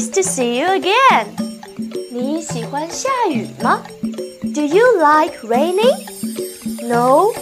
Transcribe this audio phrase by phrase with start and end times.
[0.00, 1.26] ，Nice to see you again。
[2.10, 3.82] 你喜欢下雨吗？
[4.54, 5.94] Do you like raining?
[6.82, 7.34] No,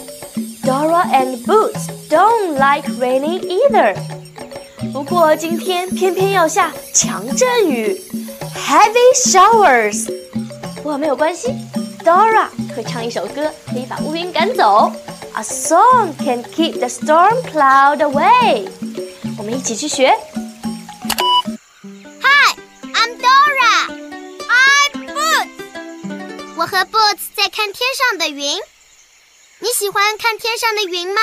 [0.65, 3.95] Dora and Boots don't like raining either。
[4.91, 8.01] 不过今天偏偏要下强阵雨，
[8.53, 10.11] heavy showers。
[10.75, 11.55] 不过没有关系，
[12.03, 14.91] Dora 会唱一首歌，可以把乌云赶走。
[15.35, 18.67] A song can keep the storm cloud away。
[19.37, 20.13] 我们一起去学。
[26.60, 28.60] 我和 Boots 在看天上的云。
[29.60, 31.22] 你喜欢看天上的云吗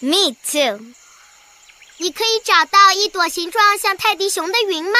[0.00, 0.92] ？Me too。
[1.96, 4.98] 你可以找到一朵形状像泰迪熊的云吗？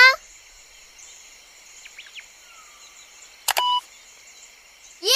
[5.00, 5.10] 耶！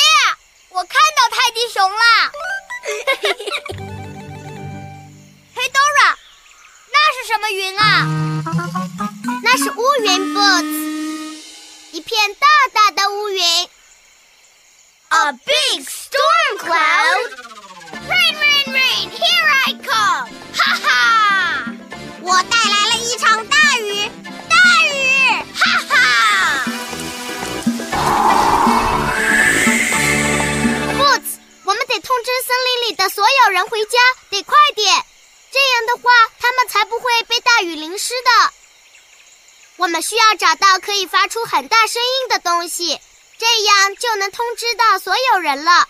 [0.68, 2.30] 我看到泰迪熊啦！
[5.54, 6.16] 嘿，Dora，
[6.92, 8.04] 那是什么云啊？
[9.42, 11.05] 那是乌云，Boots。
[11.96, 13.42] 一片大大的乌云
[15.08, 17.30] ，A big storm cloud.
[18.06, 19.08] Rain, rain, rain!
[19.10, 20.28] Here I come!
[20.52, 21.72] 哈哈，
[22.20, 24.10] 我带来了一场大雨，
[24.46, 25.42] 大雨！
[25.54, 25.94] 哈哈。
[30.98, 33.98] Boots，我们得通知森林里的所有人回家，
[34.28, 35.02] 得快点，
[35.50, 38.52] 这样的话他们才不会被大雨淋湿的。
[39.78, 42.98] 我们需要找到可以发出很大声音的东西，
[43.38, 45.88] 这样就能通知到所有人了。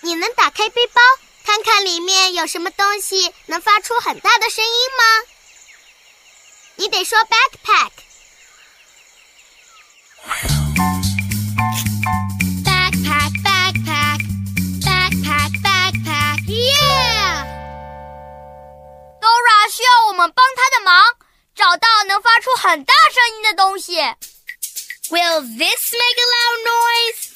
[0.00, 1.00] 你能打开背包，
[1.44, 5.04] 看看里面有什么东西能发出很大的声音吗？
[6.76, 7.90] 你得说 backpack。
[12.64, 14.20] backpack backpack
[14.84, 17.46] backpack backpack yeah。
[19.20, 21.15] Dora 需要我们帮他的忙。
[21.55, 23.97] 找到能发出很大声音的东西。
[25.09, 27.31] Will this make a loud noise?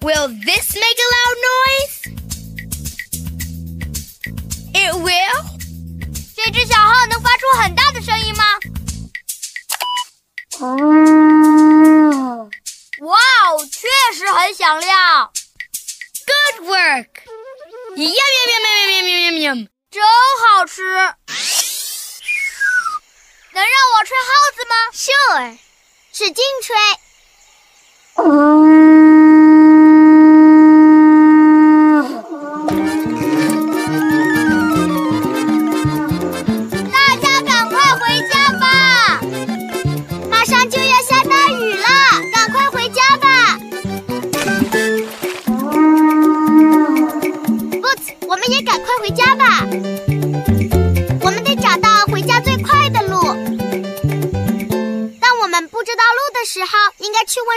[0.00, 1.94] Will this make a loud noise?
[4.72, 5.44] It will.
[6.36, 8.44] 这只小号能发出很大的声音吗？
[13.00, 13.16] 哇
[13.52, 15.32] 哦，确实很响亮。
[16.26, 17.22] Good work.
[17.96, 19.68] Yum yum yum yum yum yum yum.
[19.95, 20.83] 真好吃，
[23.53, 25.57] 能让我吹号子吗？Sure，
[26.11, 26.75] 使劲吹。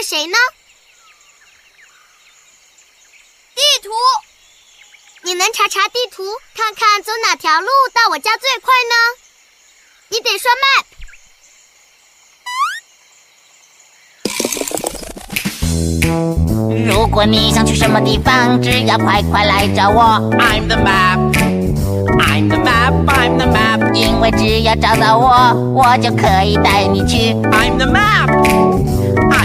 [0.09, 0.39] 谁呢？
[3.55, 3.91] 地图，
[5.23, 6.25] 你能查查地图，
[6.55, 8.95] 看看走哪条路到我家最快呢？
[10.09, 10.87] 你得说 map。
[16.91, 20.03] 如果你想去什么地方，只要快快来找我。
[20.39, 23.93] I'm the map，I'm the map，I'm the map。
[23.93, 27.35] 因为只要找到我，我就可以带你去。
[27.51, 28.68] I'm the map。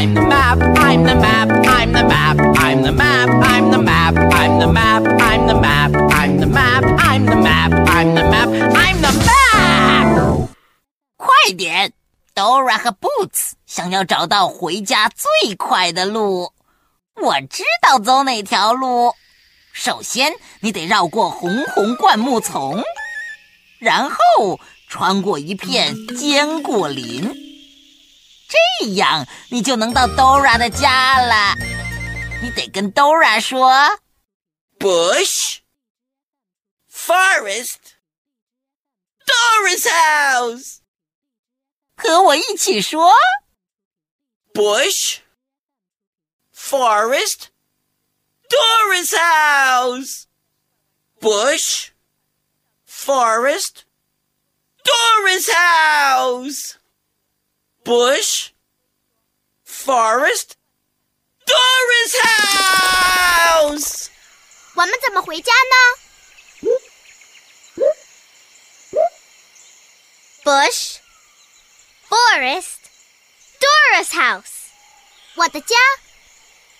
[0.03, 4.13] I'm the map, I'm the map, I'm the map, I'm the map, I'm the map,
[4.33, 8.49] I'm the map, I'm the map, I'm the map, I'm the map, I'm the map,
[8.75, 10.49] I'm the map。
[11.15, 11.93] 快点
[12.35, 16.51] ，Dora 和 Boots 想要找到回家最快的路。
[17.21, 19.13] 我知道走哪条路。
[19.71, 22.83] 首先，你得绕过红红灌木丛，
[23.79, 24.59] 然后
[24.89, 27.52] 穿过一片坚果林。
[28.53, 31.55] 这样你就能到 Dora 的家了。
[32.43, 33.99] 你得跟 Dora 说
[34.77, 35.59] ：Bush,
[36.91, 37.77] forest,
[39.25, 40.77] Dora's house。
[41.95, 43.11] 和我一起说
[44.53, 45.19] ：Bush,
[46.53, 47.47] forest,
[48.49, 50.25] Dora's house.
[51.19, 51.87] Bush,
[52.85, 53.85] forest,
[54.83, 56.82] Dora's house.
[57.84, 58.50] Bush,
[59.66, 60.56] forest,
[61.46, 64.08] Dora's house.
[64.74, 65.76] 我们怎么回家呢？
[70.44, 70.98] Bush,
[72.08, 72.78] forest,
[73.58, 74.70] Dora's house.
[75.34, 75.76] 我的家。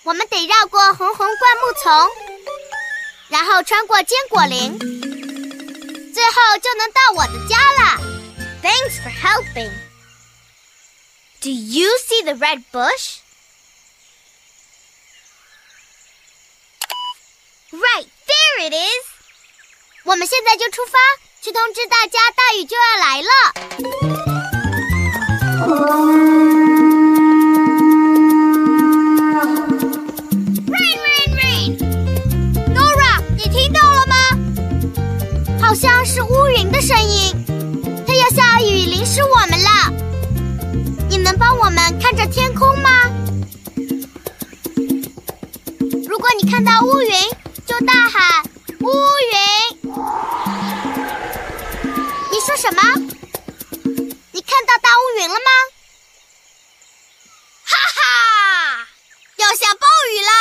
[0.05, 2.11] 我们得绕过红红灌木丛，
[3.29, 8.01] 然后穿过坚果林，最后就能到我的家了。
[8.63, 9.82] Thanks for helping.
[11.44, 13.20] Do you see the red bush?
[17.74, 19.06] Right, there it is.
[20.06, 20.98] 我们现在就出发，
[21.42, 23.30] 去通知大家，大雨就要来了。
[30.72, 31.78] Rain, rain, rain.
[32.74, 34.16] Nora，你听到了吗
[35.62, 37.36] 好像是乌云的声音，
[38.08, 39.53] 它要下雨淋湿我们。
[41.24, 42.90] 能帮我们看着天空吗？
[46.06, 47.12] 如果你看到乌云，
[47.66, 48.44] 就大喊
[48.84, 48.92] “乌
[49.32, 49.38] 云”。
[52.30, 52.82] 你说什么？
[54.34, 55.50] 你看到大乌云了吗？
[57.64, 58.02] 哈哈，
[59.38, 60.34] 要下暴雨了！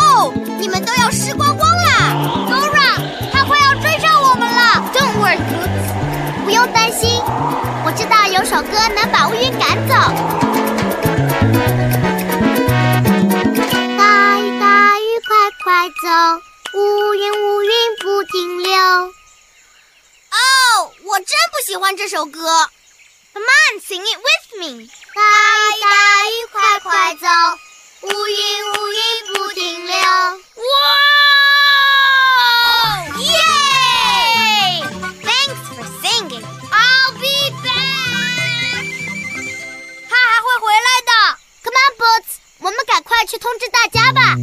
[0.00, 1.69] 哦，你们都要湿光光
[8.50, 9.94] 首歌能把乌云赶走。
[13.96, 15.30] 大雨大雨快
[15.62, 16.42] 快走，
[16.76, 17.70] 乌云乌云
[18.00, 18.72] 不停留。
[18.72, 20.34] 哦，
[21.04, 22.68] 我真不喜欢这首歌。
[23.32, 24.90] Come on, sing it with me。
[25.14, 25.22] 大
[25.76, 27.28] 雨大雨快快走，
[28.02, 28.98] 乌云乌云
[29.32, 29.94] 不停留。
[42.70, 44.36] 我们赶快去通知大家吧！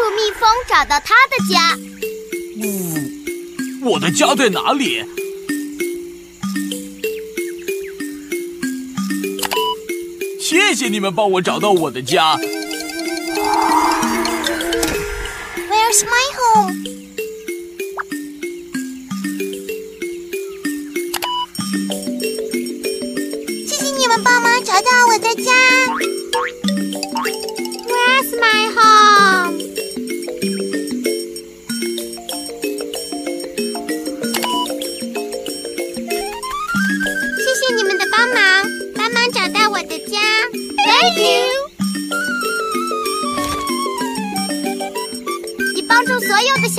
[0.00, 1.76] 助蜜蜂找到它的家。
[2.62, 5.04] 嗯，我的家在哪里？
[10.40, 12.34] 谢谢你们帮我找到我的家。
[15.68, 17.09] Where's my home？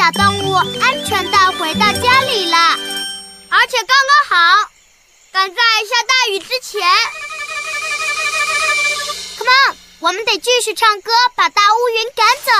[0.01, 2.57] 小动物安全的回到家里了，
[3.49, 4.71] 而且刚刚好，
[5.31, 6.81] 赶在下大雨之前。
[9.37, 12.51] Come on，我们得继续唱歌，把大乌云赶走。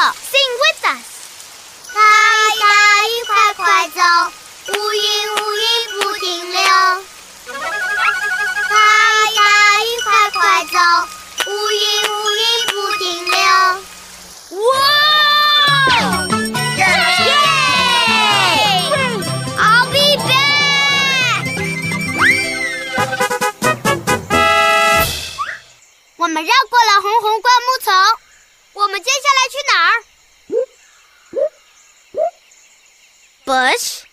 [33.45, 34.05] ？Bush,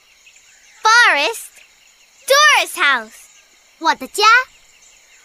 [0.82, 1.50] forest,
[2.28, 3.14] Dora's house，
[3.80, 4.24] 我的家。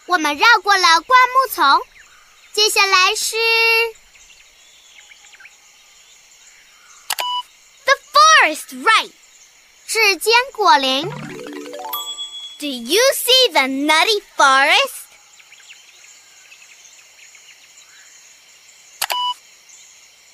[0.07, 1.81] 我们绕过了灌木丛，
[2.53, 3.35] 接下来是
[7.85, 9.11] The forest, right？
[9.85, 11.07] 是坚果林。
[12.59, 15.05] Do you see the nutty forest?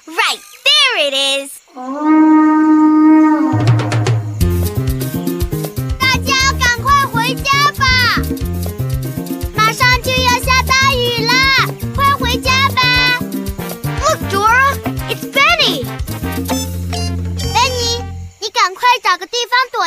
[0.08, 1.52] Right, there it is.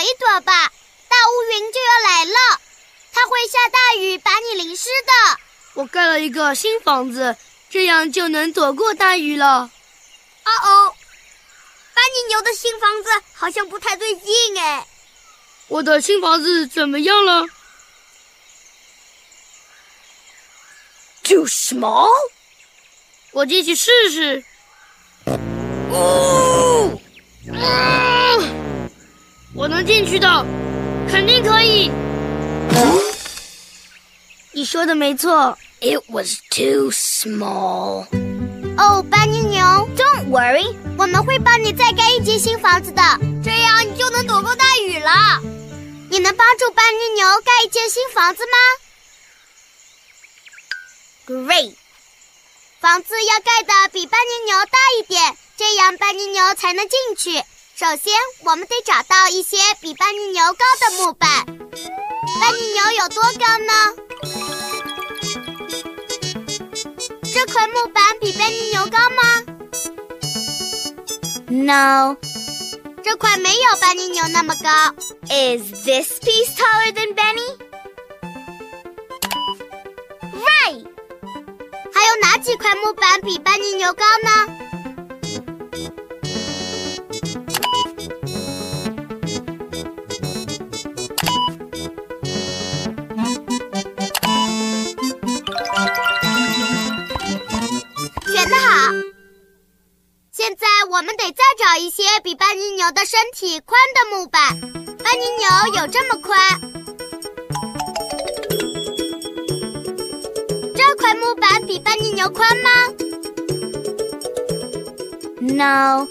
[0.03, 0.71] 一躲吧，
[1.07, 2.61] 大乌云就要来了，
[3.13, 5.39] 它会下大雨把你淋湿的。
[5.75, 7.37] 我盖了一个新房子，
[7.69, 9.71] 这样就能躲过大雨了。
[10.45, 10.95] 哦哦，
[11.93, 14.85] 班尼牛的新房子好像不太对劲哎。
[15.69, 17.47] 我的新房子怎么样了
[21.23, 22.09] ？Too small。
[23.31, 24.43] 我进去试试。
[25.25, 26.99] 哦，
[27.53, 28.62] 啊
[29.55, 30.27] 我能进去的，
[31.07, 31.91] 肯定可以。
[34.51, 38.07] 你说的没错，It was too small。
[38.77, 39.63] 哦，班尼牛
[39.95, 43.01] ，Don't worry，我们会帮你再盖一间新房子的，
[43.43, 45.39] 这样你就能躲过大雨了。
[46.09, 48.57] 你能帮助班尼牛盖一间新房子吗
[51.27, 51.75] ？Great，
[52.79, 57.43] 房子要盖的比班尼牛大一点，这样班尼牛才能进去。
[57.83, 58.13] 首先，
[58.45, 61.45] 我们得找到一些比班尼牛高的木板。
[61.45, 63.73] 班尼牛有多高呢？
[67.33, 69.43] 这块木板比班尼牛高吗
[71.49, 72.15] ？No，
[73.03, 74.93] 这块没有班尼牛那么高。
[75.27, 77.57] Is this piece taller than Benny?
[80.31, 80.85] Right。
[81.93, 84.62] 还有哪几块木板比班尼牛高呢？
[102.33, 104.59] 比班尼牛的身体宽的木板。
[105.03, 105.47] 班尼牛
[105.79, 106.59] 有这么宽。
[110.75, 112.69] 这块木板比班尼牛宽吗
[115.41, 116.07] ？No.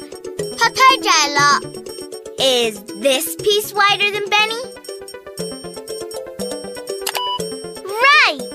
[0.56, 1.60] 它太窄了。
[2.38, 4.62] Is this piece wider than Benny?
[7.82, 8.48] Right。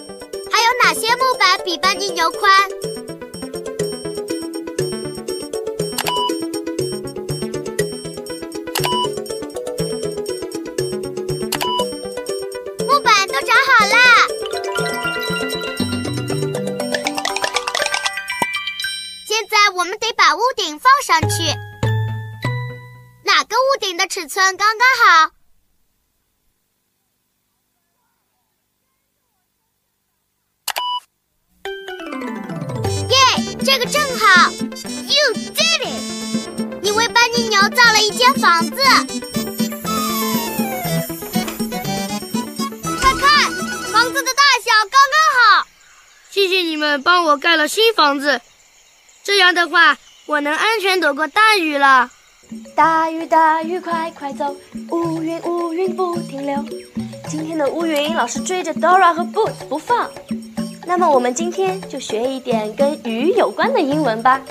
[0.50, 2.77] 还有哪些木板比班尼牛宽？
[33.10, 33.16] 耶，
[33.64, 34.52] 这个正好。
[34.52, 36.02] You did it！
[36.82, 38.76] 你为班尼牛造了一间房子。
[43.02, 43.52] 快看，
[43.92, 45.68] 房子的大小刚刚好。
[46.30, 48.42] 谢谢你们帮我盖了新房子，
[49.24, 52.12] 这样的话，我能安全躲过大雨了。
[52.76, 54.56] 大雨大雨快快走，
[54.90, 56.64] 乌云乌云不停留。
[57.28, 60.10] 今天的乌云老是追着 Dora 和 Boots 不放，
[60.88, 64.42] 那么我们今天就学一点跟雨有关的英文吧。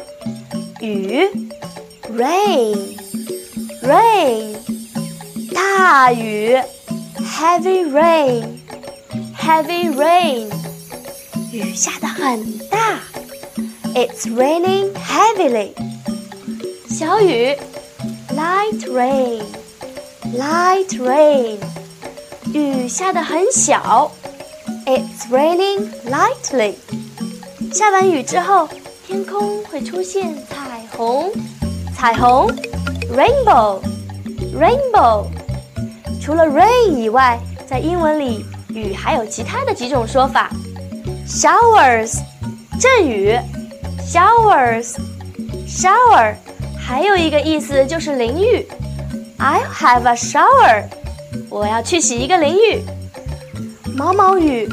[0.83, 1.27] 雨
[2.13, 4.55] ，rain，rain，
[5.55, 6.59] 大雨
[7.19, 10.51] ，heavy rain，heavy rain，
[11.53, 13.01] 雨下得很大
[13.95, 15.71] ，it's raining heavily。
[16.91, 17.57] 小雨
[18.37, 21.57] ，light rain，light rain，
[22.53, 24.13] 雨下得很小
[24.87, 26.77] ，it's raining lightly。
[27.73, 28.69] 下完雨之后，
[29.07, 31.31] 天空会出现彩虹，
[31.95, 32.49] 彩虹
[33.15, 35.27] ，rainbow，rainbow。
[36.23, 40.51] 除了 rain 以外，在英文里，雨还有其他的几种说法
[41.29, 42.19] ：showers，
[42.81, 43.39] 阵雨
[44.11, 46.35] ；showers，shower。
[46.79, 48.67] 还有一个意思就是淋浴
[49.39, 50.85] ，I'll have a shower，
[51.51, 52.83] 我要去洗一个淋浴。
[53.97, 54.69] 毛毛雨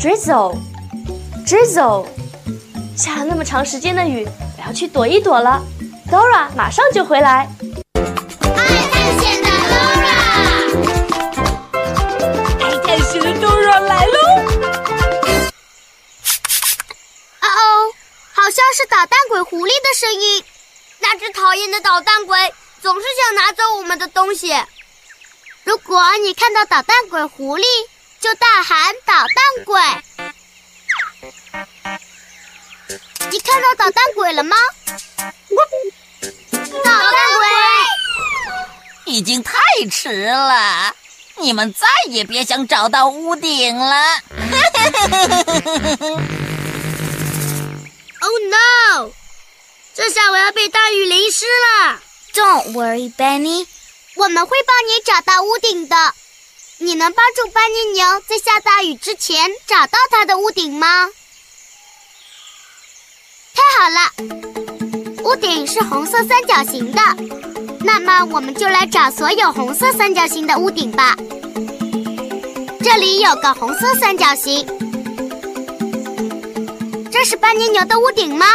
[0.00, 2.04] ，drizzle，drizzle，
[2.96, 4.26] 下了那么长时间的雨，
[4.58, 5.62] 我要去躲一躲了。
[6.10, 7.48] Dora 马上就回来。
[7.94, 8.02] 爱
[8.90, 10.16] 探险的 Dora，
[12.60, 14.18] 爱探险的 Dora 来喽！
[17.42, 17.94] 哦哦，
[18.32, 20.42] 好像是捣蛋鬼狐狸的声音。
[20.98, 24.52] 那只讨厌的捣蛋鬼总是想拿走我们的东西。
[25.62, 27.64] 如果你看到捣蛋鬼狐狸，
[28.22, 29.82] 就大喊“捣蛋鬼”。
[33.32, 34.56] 你看到捣蛋鬼了吗？
[36.84, 37.48] 捣蛋鬼！
[39.06, 39.58] 已经太
[39.90, 40.94] 迟了，
[41.38, 44.20] 你们再也别想找到屋顶了。
[48.20, 49.10] Oh no！
[49.94, 52.00] 这下我要被大雨淋湿了。
[52.32, 53.66] Don't worry, Benny，
[54.14, 56.14] 我们会帮你找到屋顶的。
[56.84, 61.08] 你能帮助班尼牛在下大雨之前找到它的屋顶吗？
[63.54, 64.10] 太好了，
[65.22, 67.00] 屋顶是红色三角形的，
[67.84, 71.14] 那么我们就来找所有红色三角形的屋顶吧。
[72.82, 74.66] 这里有个红色三角形，
[77.12, 78.46] 这是班尼牛的屋顶吗？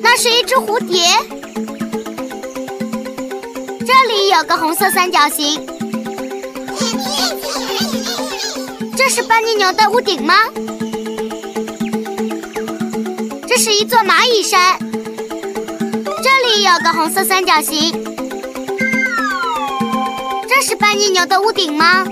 [0.00, 1.41] 那是一只蝴蝶。
[4.04, 5.64] 这里有个红色三角形，
[8.96, 10.34] 这是班尼牛的屋顶吗？
[13.46, 14.76] 这是一座蚂蚁山。
[16.20, 17.92] 这里有个红色三角形，
[20.48, 22.04] 这是班尼牛的屋顶吗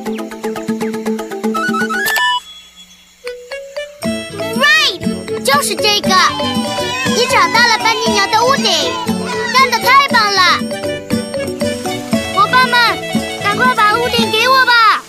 [4.54, 6.14] ？Right，就是这个。
[7.16, 8.92] 你找到了班尼牛的屋顶，
[9.52, 10.79] 干得太棒了！
[14.11, 15.02] 快把屋顶给我吧！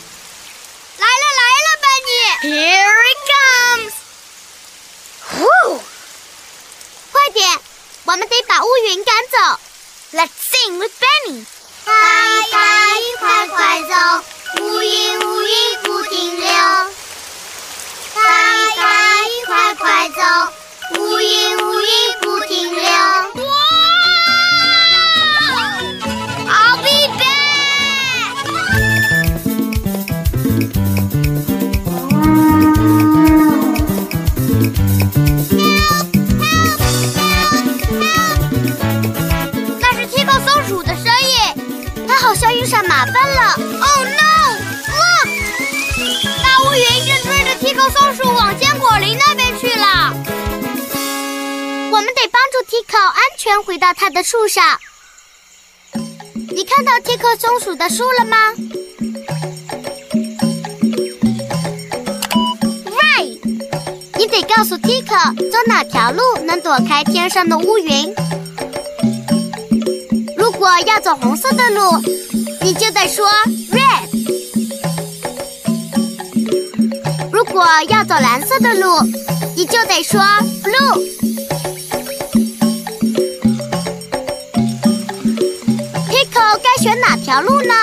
[0.97, 2.09] 来了来了，班尼
[2.53, 3.93] ！Here it comes！
[5.27, 5.81] 呼！
[7.11, 7.59] 快点，
[8.05, 9.59] 我们得把乌云赶走。
[10.13, 11.45] Let's sing with Benny！
[11.83, 13.95] 大雨大雨快快走，
[14.61, 16.47] 乌云乌云不停留。
[18.13, 18.21] 大
[18.53, 18.83] 雨大
[19.23, 20.21] 雨快快走。
[20.99, 21.57] 乌云
[49.01, 50.13] 林那边去了。
[51.91, 54.79] 我们得帮助 Tico 安全回到它的树上。
[56.51, 58.37] 你看到 Tico 松鼠的树了吗
[62.85, 63.39] ？Right，
[64.19, 68.13] 你得告诉 Tico 走哪条路能躲开天上的乌云。
[70.37, 71.99] 如果要走红色的路，
[72.61, 73.27] 你就得说
[73.71, 74.00] red；
[77.51, 78.87] 如果要走蓝色的路，
[79.57, 80.21] 你就得说
[80.63, 81.11] blue。
[86.63, 87.73] 该选哪条路呢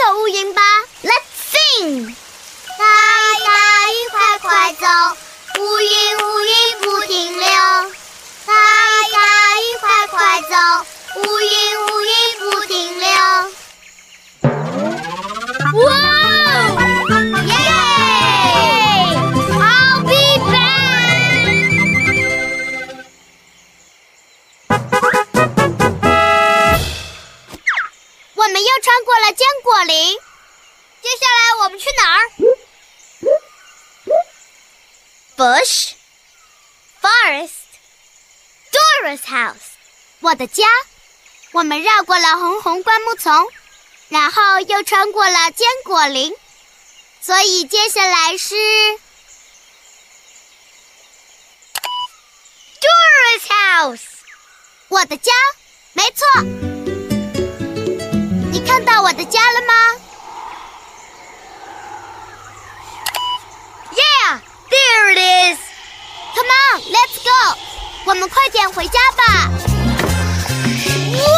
[0.00, 0.62] 走乌云吧。
[1.02, 2.14] Let's sing.
[2.78, 2.84] 大
[3.36, 3.52] 雨大
[3.92, 4.86] 雨快快走，
[5.60, 7.44] 乌云乌云不停留。
[8.46, 8.52] 大
[9.04, 10.56] 雨大雨快快走，
[11.16, 13.08] 乌云乌云不停留。
[15.84, 16.09] 哇！
[28.80, 30.18] 穿过了坚果林，
[31.02, 32.30] 接下来我们去哪儿
[35.36, 35.92] ？Bush,
[37.00, 37.50] forest,
[38.72, 39.70] Dora's house，
[40.20, 40.64] 我的家。
[41.52, 43.50] 我们绕过了红红灌木丛。
[44.08, 46.34] 然后又穿过了坚果林，
[47.22, 48.56] 所以接下来是
[52.80, 54.00] Doris House，
[54.88, 55.30] 我的家。
[55.92, 56.26] 没错，
[58.50, 59.72] 你看到我的家了吗
[63.92, 65.18] ？Yeah，there it
[65.54, 65.58] is。
[66.34, 67.58] Come on, let's go。
[68.06, 69.50] 我们快点回家吧。
[71.14, 71.28] 哇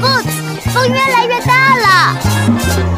[0.00, 2.91] ，Boots，风越来越大了。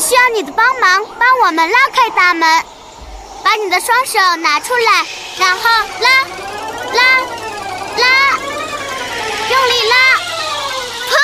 [0.00, 2.48] 需要你的帮忙，帮我们拉开大门。
[3.44, 5.06] 把你的双手拿出来，
[5.38, 5.62] 然后
[6.00, 6.08] 拉，
[6.92, 7.02] 拉，
[7.96, 8.06] 拉，
[9.48, 9.94] 用力拉
[11.08, 11.18] ，pull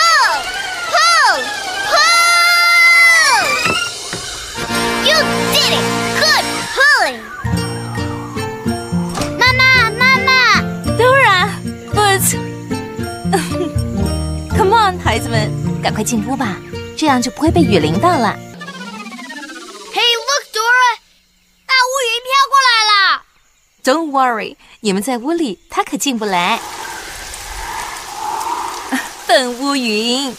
[0.91, 1.43] pull
[1.91, 3.45] pull。
[5.05, 5.17] You
[5.53, 5.85] did it,
[6.21, 7.21] good pulling。
[9.39, 10.31] 妈妈，妈妈
[10.97, 11.51] ，Dora,
[11.93, 12.27] but。
[14.57, 16.57] Come on，孩子们，赶快进屋吧，
[16.97, 18.35] 这样就不会被雨淋到了。
[23.85, 26.59] Don't worry，你们在屋里，它可进不来。
[29.27, 30.35] 笨乌云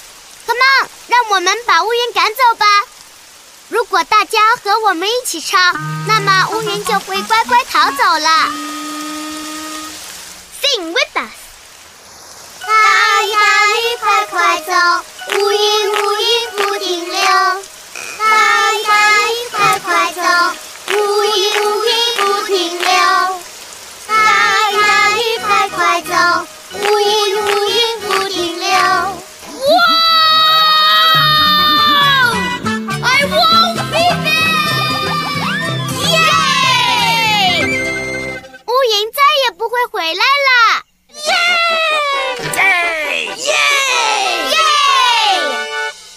[0.47, 2.65] ，Come on，让我们把乌云赶走吧。
[3.69, 5.75] 如果大家和我们一起唱，
[6.07, 8.29] 那么乌云就会乖乖逃走了。
[10.61, 11.31] Sing with us。
[12.65, 13.37] 大呀
[13.77, 14.73] 雨快快走，
[15.37, 17.19] 乌云乌云不停留。
[18.17, 18.25] 大
[18.73, 20.21] 呀雨快快走，
[20.97, 21.84] 乌云乌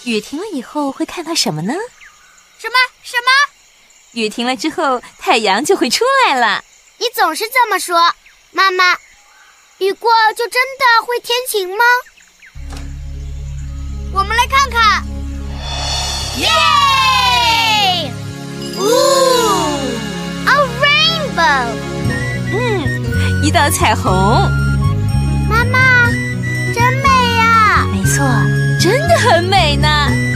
[0.09, 1.73] 雨停了以后会看到什么呢？
[2.57, 3.29] 什么什么？
[4.13, 6.63] 雨停了之后，太阳就会出来了。
[6.97, 8.15] 你总是这么说，
[8.51, 8.97] 妈妈。
[9.77, 11.85] 雨过就真的会天晴吗？
[14.11, 15.05] 我们来看看。
[16.37, 18.11] 耶！
[18.79, 18.81] 呜
[20.47, 21.67] ，a rainbow！
[22.51, 24.11] 嗯，一道彩虹。
[25.47, 26.07] 妈妈，
[26.73, 27.85] 真美呀！
[27.91, 28.25] 没错，
[29.19, 30.28] 很美呢。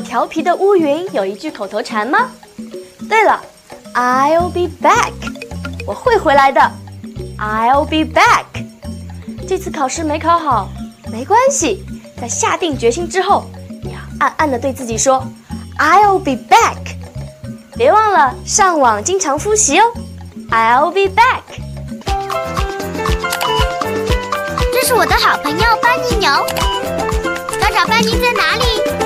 [0.00, 2.30] 调皮的乌云有一句口头禅吗？
[3.08, 3.40] 对了
[3.94, 5.12] ，I'll be back，
[5.86, 6.60] 我会回来的。
[7.38, 8.44] I'll be back。
[9.46, 10.68] 这次考试没考好，
[11.10, 11.84] 没关系，
[12.20, 13.44] 在下定决心之后，
[13.82, 15.24] 你要暗暗的对自己说
[15.78, 16.76] ，I'll be back。
[17.76, 19.84] 别忘了上网经常复习哦。
[20.50, 21.42] I'll be back。
[24.72, 26.30] 这是我的好朋友班尼牛，
[27.60, 29.05] 找找班尼在哪里？